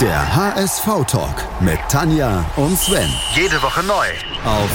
[0.00, 3.12] Der HSV-Talk mit Tanja und Sven.
[3.34, 4.06] Jede Woche neu.
[4.44, 4.70] Auf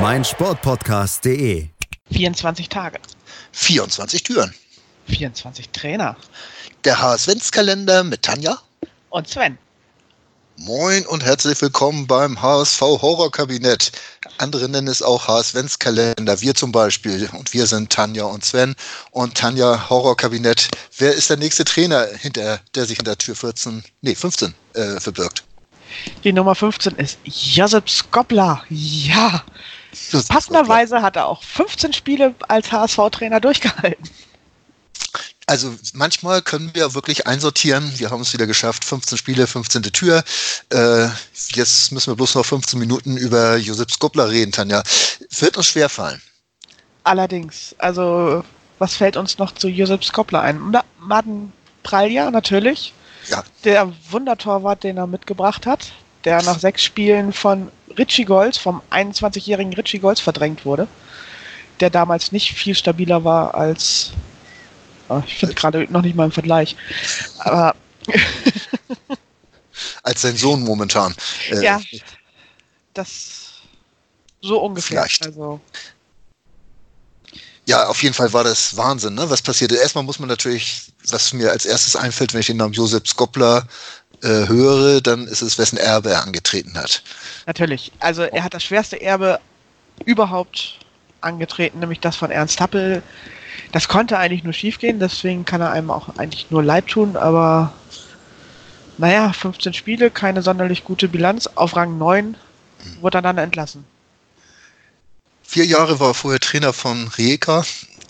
[0.00, 1.68] meinsportpodcast.de.
[2.10, 2.98] 24 Tage.
[3.52, 4.52] 24 Türen.
[5.06, 6.16] 24 Trainer.
[6.82, 8.58] Der HSV-Kalender mit Tanja.
[9.10, 9.56] Und Sven.
[10.56, 13.92] Moin und herzlich willkommen beim HSV Horrorkabinett.
[14.38, 17.28] Andere nennen es auch HSVs Kalender, wir zum Beispiel.
[17.32, 18.74] Und wir sind Tanja und Sven.
[19.10, 20.68] Und Tanja Horrorkabinett.
[20.98, 25.44] Wer ist der nächste Trainer, hinter, der sich hinter Tür 14, nee, 15 äh, verbirgt?
[26.24, 28.64] Die Nummer 15 ist Josip Skopla.
[28.70, 29.44] Ja.
[30.28, 34.08] Passenderweise hat er auch 15 Spiele als HSV-Trainer durchgehalten.
[35.52, 37.92] Also manchmal können wir wirklich einsortieren.
[37.98, 38.86] Wir haben es wieder geschafft.
[38.86, 39.82] 15 Spiele, 15.
[39.82, 40.24] Tür.
[40.70, 41.08] Äh,
[41.52, 44.82] jetzt müssen wir bloß noch 15 Minuten über Josip Skopla reden, Tanja.
[45.28, 46.22] Wird uns schwerfallen.
[47.04, 48.42] Allerdings, also
[48.78, 50.58] was fällt uns noch zu Josip Skopla ein?
[50.70, 52.94] Na, Martin Pralja natürlich.
[53.28, 53.44] Ja.
[53.64, 55.92] Der Wundertorwart, den er mitgebracht hat,
[56.24, 60.88] der nach sechs Spielen von Richie Golds, vom 21-jährigen Richie Golds verdrängt wurde,
[61.80, 64.12] der damals nicht viel stabiler war als
[65.26, 66.76] ich finde gerade noch nicht mal im Vergleich.
[67.38, 67.74] Aber.
[70.02, 71.14] Als sein Sohn momentan.
[71.50, 71.80] Äh, ja.
[72.94, 73.52] Das.
[74.40, 75.02] So ungefähr.
[75.02, 75.26] Vielleicht.
[75.26, 75.60] Also.
[77.64, 79.30] Ja, auf jeden Fall war das Wahnsinn, ne?
[79.30, 79.76] was passierte.
[79.76, 83.68] Erstmal muss man natürlich, was mir als erstes einfällt, wenn ich den Namen Josef Skopler
[84.22, 87.02] äh, höre, dann ist es, wessen Erbe er angetreten hat.
[87.46, 87.92] Natürlich.
[88.00, 89.38] Also er hat das schwerste Erbe
[90.04, 90.78] überhaupt
[91.20, 93.02] angetreten, nämlich das von Ernst Happel,
[93.72, 97.72] das konnte eigentlich nur schiefgehen, deswegen kann er einem auch eigentlich nur leid tun, aber
[98.98, 101.48] naja, 15 Spiele, keine sonderlich gute Bilanz.
[101.54, 102.36] Auf Rang 9
[103.00, 103.84] wurde er dann entlassen.
[105.42, 107.64] Vier Jahre war er vorher Trainer von Rijeka,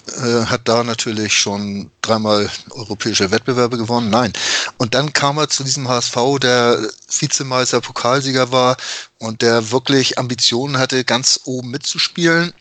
[0.06, 4.10] äh, hat da natürlich schon dreimal europäische Wettbewerbe gewonnen.
[4.10, 4.32] Nein.
[4.76, 8.76] Und dann kam er zu diesem HSV, der Vizemeister, Pokalsieger war
[9.18, 12.52] und der wirklich Ambitionen hatte, ganz oben mitzuspielen.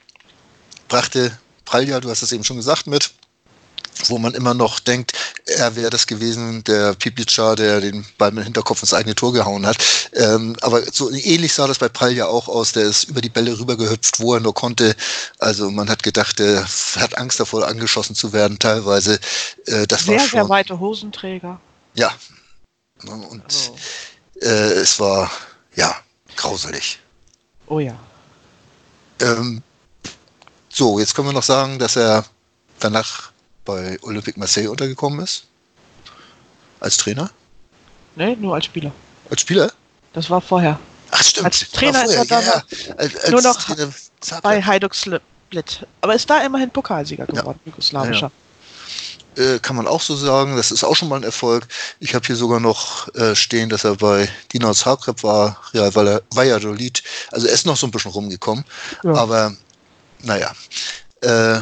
[0.87, 1.37] Brachte
[1.71, 3.11] Pralja, du hast es eben schon gesagt, mit,
[4.07, 5.13] wo man immer noch denkt,
[5.45, 9.31] er wäre das gewesen, der Pipica, der den Ball mit dem Hinterkopf ins eigene Tor
[9.31, 9.77] gehauen hat.
[10.11, 12.73] Ähm, aber so ähnlich sah das bei Pralja auch aus.
[12.73, 14.97] Der ist über die Bälle rübergehüpft, wo er nur konnte.
[15.39, 16.67] Also man hat gedacht, er
[16.97, 19.17] hat Angst davor, angeschossen zu werden, teilweise.
[19.65, 21.61] Äh, das sehr, war schon, sehr weite Hosenträger.
[21.93, 22.11] Ja.
[23.05, 23.77] Und also.
[24.41, 25.31] äh, es war,
[25.75, 25.95] ja,
[26.35, 26.99] grauselig.
[27.67, 27.97] Oh ja.
[29.21, 29.63] Ähm,
[30.81, 32.25] so, jetzt können wir noch sagen, dass er
[32.79, 33.31] danach
[33.65, 35.43] bei Olympique Marseille untergekommen ist.
[36.79, 37.29] Als Trainer?
[38.15, 38.91] Nee, nur als Spieler.
[39.29, 39.71] Als Spieler?
[40.13, 40.79] Das war vorher.
[41.11, 41.45] Ach stimmt.
[41.45, 42.63] Als Trainer ist er dann ja,
[42.97, 43.91] als, als nur noch Trainer,
[44.41, 45.85] bei Hajduk Split.
[46.01, 47.69] Aber ist da immerhin Pokalsieger geworden, ja.
[47.69, 48.31] jugoslawischer.
[49.35, 49.53] Ja, ja.
[49.53, 50.57] Äh, kann man auch so sagen.
[50.57, 51.67] Das ist auch schon mal ein Erfolg.
[51.99, 57.03] Ich habe hier sogar noch äh, stehen, dass er bei Dinamo Zagreb war, Real Valladolid.
[57.31, 58.65] Also er ist noch so ein bisschen rumgekommen.
[59.03, 59.55] Aber
[60.23, 60.51] naja.
[61.21, 61.59] Äh,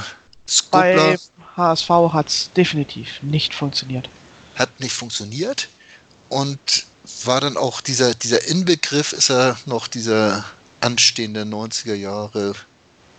[0.72, 1.18] Bei
[1.56, 4.09] HSV hat es definitiv nicht funktioniert.
[4.56, 5.70] Hat nicht funktioniert
[6.30, 6.59] und
[7.25, 10.46] war dann auch dieser, dieser Inbegriff, ist er noch dieser
[10.81, 12.53] anstehende 90er Jahre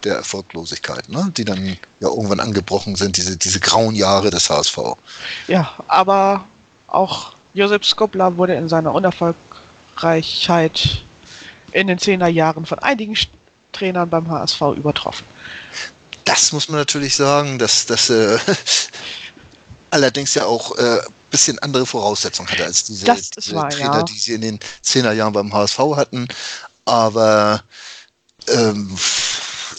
[0.05, 1.31] der Erfolglosigkeit, ne?
[1.37, 4.79] die dann ja irgendwann angebrochen sind, diese, diese grauen Jahre des HSV.
[5.47, 6.45] Ja, aber
[6.87, 11.03] auch Josep Skopla wurde in seiner Unerfolgreichheit
[11.73, 13.17] in den 10er Jahren von einigen
[13.81, 15.25] Trainern beim HSV übertroffen.
[16.25, 18.39] Das muss man natürlich sagen, dass das äh,
[19.91, 24.03] allerdings ja auch ein äh, bisschen andere Voraussetzungen hatte als diese, diese wahr, Trainer, ja.
[24.03, 26.29] die sie in den Zehnerjahren beim HSV hatten.
[26.85, 27.63] Aber
[28.49, 28.97] ähm,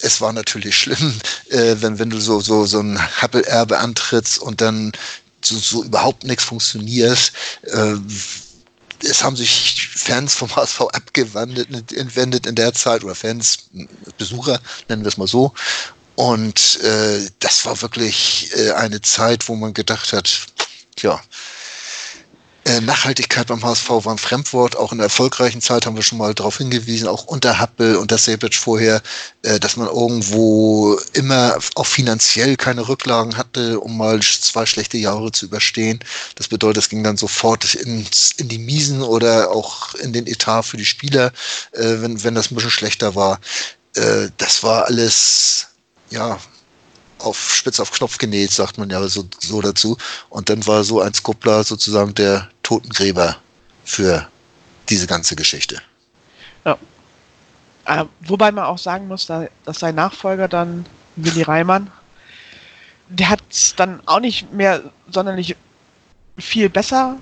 [0.02, 1.14] es war natürlich schlimm,
[1.50, 4.92] äh, wenn, wenn du so, so, so ein Happel-Erbe antrittst und dann
[5.44, 7.32] so, so überhaupt nichts funktioniert.
[7.64, 7.96] Äh,
[9.04, 11.58] es haben sich Fans vom HSV abgewandt,
[11.94, 13.70] entwendet in der Zeit, oder Fans,
[14.18, 15.54] Besucher, nennen wir es mal so.
[16.16, 20.48] Und äh, das war wirklich äh, eine Zeit, wo man gedacht hat,
[20.96, 21.22] tja,
[22.82, 24.76] Nachhaltigkeit beim HSV war ein Fremdwort.
[24.78, 28.12] Auch in der erfolgreichen Zeit haben wir schon mal darauf hingewiesen, auch unter Happel und
[28.12, 29.02] das Sebic vorher,
[29.42, 35.32] äh, dass man irgendwo immer auch finanziell keine Rücklagen hatte, um mal zwei schlechte Jahre
[35.32, 36.00] zu überstehen.
[36.36, 40.64] Das bedeutet, es ging dann sofort ins, in die Miesen oder auch in den Etat
[40.64, 41.32] für die Spieler,
[41.72, 43.40] äh, wenn, wenn das ein bisschen schlechter war.
[43.96, 45.68] Äh, das war alles,
[46.12, 46.40] ja,
[47.22, 49.98] auf spitz auf Knopf genäht, sagt man ja so, so dazu.
[50.30, 53.38] Und dann war so ein Skuppler sozusagen der Totengräber
[53.84, 54.28] für
[54.90, 55.82] diese ganze Geschichte.
[56.66, 56.78] Ja.
[57.86, 60.86] Äh, wobei man auch sagen muss, dass sein Nachfolger dann
[61.16, 61.92] Willi Reimann,
[63.10, 65.56] der hat es dann auch nicht mehr sonderlich
[66.38, 67.18] viel besser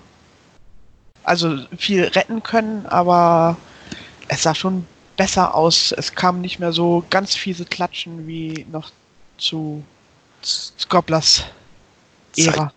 [1.30, 3.56] also viel retten können, aber
[4.28, 4.86] es sah schon
[5.16, 5.92] besser aus.
[5.92, 8.92] Es kam nicht mehr so ganz fiese Klatschen wie noch
[9.40, 9.84] zu
[10.44, 11.44] Skoblers
[12.38, 12.72] Ära.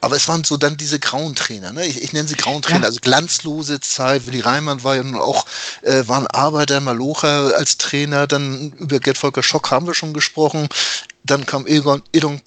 [0.00, 1.84] Aber es waren so dann diese grauen Trainer, ne?
[1.84, 2.86] ich, ich nenne sie grauen Trainer, ja.
[2.86, 4.26] also glanzlose Zeit.
[4.26, 5.44] Willi Reimann war ja nun auch,
[5.82, 10.68] äh, waren Arbeiter, Malocher als Trainer, dann über Gerd Volker Schock haben wir schon gesprochen.
[11.24, 12.40] Dann kam Egon, Egon,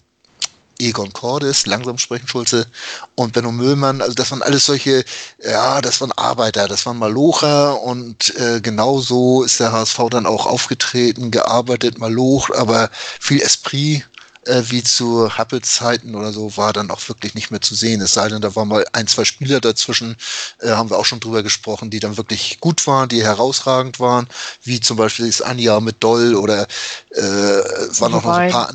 [0.82, 2.68] Egon Cordes, langsam sprechen Schulze,
[3.16, 4.02] und Benno Müllmann.
[4.02, 5.06] Also das waren alles solche,
[5.44, 10.46] ja, das waren Arbeiter, das waren Malocher und äh, genauso ist der HSV dann auch
[10.46, 12.90] aufgetreten, gearbeitet, Maloch, aber
[13.20, 14.04] viel Esprit
[14.46, 18.02] äh, wie zu Happel-Zeiten oder so war dann auch wirklich nicht mehr zu sehen.
[18.02, 20.16] Es sei denn, da waren mal ein, zwei Spieler dazwischen,
[20.60, 24.28] äh, haben wir auch schon drüber gesprochen, die dann wirklich gut waren, die herausragend waren,
[24.64, 26.68] wie zum Beispiel das Anja mit Doll oder
[27.12, 28.74] äh, waren auch noch ein paar.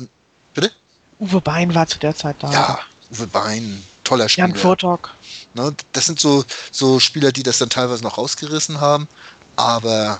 [1.19, 2.51] Uwe Bein war zu der Zeit da.
[2.51, 2.79] Ja,
[3.11, 4.47] Uwe Bein, toller Spieler.
[4.47, 5.13] Jan Furtok.
[5.53, 9.07] Ne, das sind so, so Spieler, die das dann teilweise noch rausgerissen haben,
[9.55, 10.19] aber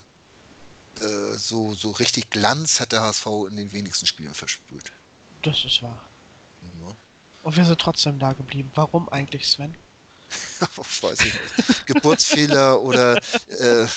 [1.00, 4.92] äh, so, so richtig Glanz hat der HSV in den wenigsten Spielen verspürt.
[5.44, 6.06] Das ist wahr.
[6.62, 6.96] Ja.
[7.44, 8.72] Und wir sind trotzdem da geblieben.
[8.74, 9.76] Warum eigentlich, Sven?
[11.02, 11.86] weiß ich nicht.
[11.86, 13.18] Geburtsfehler oder
[13.48, 13.88] äh,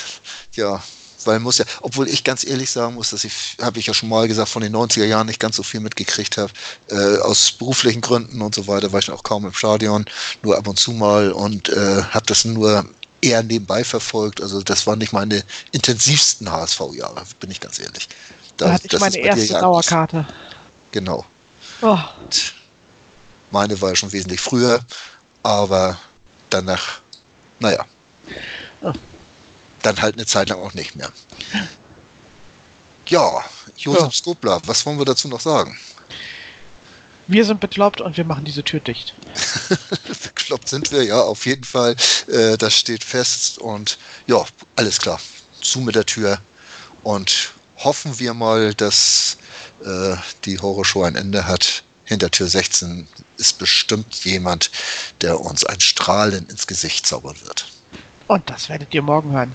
[0.53, 0.83] ja,
[1.27, 4.09] weil muss ja, obwohl ich ganz ehrlich sagen muss, dass ich, habe ich ja schon
[4.09, 6.53] mal gesagt, von den 90er Jahren nicht ganz so viel mitgekriegt habe,
[6.89, 10.05] äh, aus beruflichen Gründen und so weiter, war ich auch kaum im Stadion,
[10.43, 12.85] nur ab und zu mal und äh, habe das nur
[13.23, 14.41] eher nebenbei verfolgt.
[14.41, 18.09] Also das waren nicht meine intensivsten HSV-Jahre, bin ich ganz ehrlich.
[18.57, 20.27] Da, da hatte ich meine erste Dauerkarte.
[20.93, 21.25] Genau.
[21.83, 21.99] Oh.
[23.51, 24.81] Meine war ja schon wesentlich früher,
[25.43, 25.99] aber
[26.51, 27.01] danach,
[27.59, 27.85] naja.
[28.83, 28.93] Oh.
[29.83, 31.11] Dann halt eine Zeit lang auch nicht mehr.
[33.07, 33.45] Ja,
[33.77, 34.11] Josef ja.
[34.11, 35.79] Skobler, was wollen wir dazu noch sagen?
[37.27, 39.15] Wir sind bekloppt und wir machen diese Tür dicht.
[40.23, 41.95] bekloppt sind wir, ja, auf jeden Fall.
[42.27, 44.45] Äh, das steht fest und ja,
[44.77, 45.21] alles klar.
[45.61, 46.39] Zu mit der Tür
[47.03, 49.37] und hoffen wir mal, dass
[49.85, 51.85] äh, die Horrorshow ein Ende hat.
[52.05, 53.07] Hinter Tür 16
[53.37, 54.71] ist bestimmt jemand,
[55.21, 57.67] der uns ein Strahlen ins Gesicht zaubern wird.
[58.27, 59.55] Und das werdet ihr morgen hören.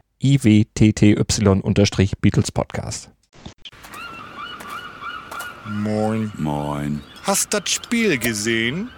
[0.21, 3.09] iwtty-Beatles Podcast.
[5.67, 6.31] Moin.
[6.37, 7.01] Moin.
[7.23, 8.89] Hast das Spiel gesehen?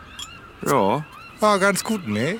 [0.65, 1.05] Ja.
[1.39, 2.39] War ganz gut, ne?